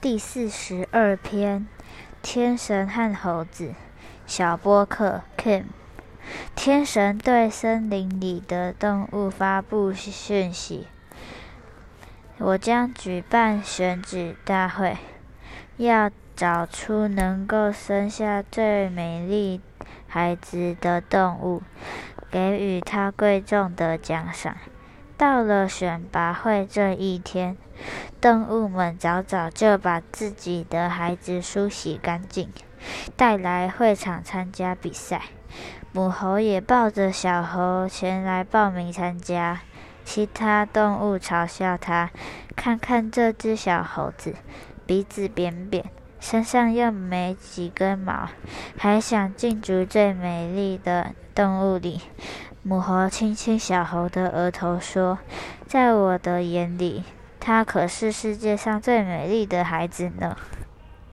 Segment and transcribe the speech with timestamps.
[0.00, 1.66] 第四十二篇：
[2.22, 3.74] 天神和猴子。
[4.28, 5.64] 小波克 Kim，
[6.54, 10.86] 天神对森林里的动物发布讯息：
[12.38, 14.98] 我将举办选举大会，
[15.78, 19.60] 要找出能够生下最美丽
[20.06, 21.60] 孩子的动物，
[22.30, 24.56] 给予他贵重的奖赏。
[25.18, 27.56] 到了选拔会这一天，
[28.20, 32.48] 动物们早早就把自己的孩子梳洗干净，
[33.16, 35.22] 带来会场参加比赛。
[35.90, 39.62] 母猴也抱着小猴前来报名参加。
[40.04, 42.10] 其他动物嘲笑它
[42.54, 44.36] ：“看看这只小猴子，
[44.86, 45.84] 鼻子扁扁，
[46.20, 48.28] 身上又没几根毛，
[48.78, 52.02] 还想竞逐最美丽的动物里。”
[52.68, 55.18] 母猴亲亲小猴的额头，说
[55.66, 57.02] ：“在我的眼里，
[57.40, 60.36] 它可是世界上最美丽的孩子呢。”